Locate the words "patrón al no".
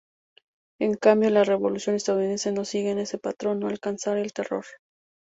3.19-3.67